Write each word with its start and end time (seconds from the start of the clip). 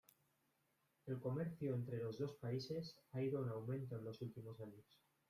El 1.05 1.19
comercio 1.19 1.75
entre 1.75 1.99
los 1.99 2.17
dos 2.17 2.33
países 2.33 2.97
ha 3.11 3.21
ido 3.21 3.43
en 3.43 3.49
aumento 3.49 3.95
en 3.95 4.05
los 4.05 4.19
últimos 4.23 4.59
años. 4.59 4.97